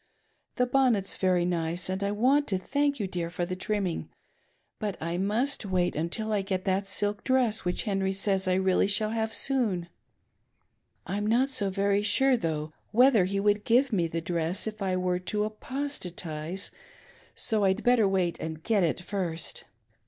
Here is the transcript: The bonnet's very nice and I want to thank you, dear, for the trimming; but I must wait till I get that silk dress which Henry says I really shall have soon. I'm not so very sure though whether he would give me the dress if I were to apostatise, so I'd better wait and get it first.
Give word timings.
The 0.55 0.65
bonnet's 0.65 1.15
very 1.15 1.45
nice 1.45 1.87
and 1.87 2.03
I 2.03 2.09
want 2.11 2.47
to 2.47 2.57
thank 2.57 2.99
you, 2.99 3.05
dear, 3.05 3.29
for 3.29 3.45
the 3.45 3.55
trimming; 3.55 4.09
but 4.79 4.97
I 4.99 5.19
must 5.19 5.63
wait 5.63 5.95
till 6.11 6.31
I 6.33 6.41
get 6.41 6.65
that 6.65 6.87
silk 6.87 7.23
dress 7.23 7.65
which 7.65 7.83
Henry 7.83 8.11
says 8.11 8.47
I 8.47 8.55
really 8.55 8.87
shall 8.87 9.11
have 9.11 9.31
soon. 9.31 9.89
I'm 11.05 11.27
not 11.27 11.51
so 11.51 11.69
very 11.69 12.01
sure 12.01 12.35
though 12.35 12.73
whether 12.89 13.25
he 13.25 13.39
would 13.39 13.63
give 13.63 13.93
me 13.93 14.07
the 14.07 14.21
dress 14.21 14.65
if 14.65 14.81
I 14.81 14.97
were 14.97 15.19
to 15.19 15.43
apostatise, 15.43 16.71
so 17.35 17.63
I'd 17.63 17.83
better 17.83 18.07
wait 18.07 18.39
and 18.39 18.63
get 18.63 18.81
it 18.83 19.01
first. 19.01 19.65